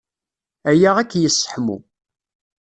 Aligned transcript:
Aya 0.69 0.89
ad 1.01 1.07
k-yesseḥmu. 1.11 1.77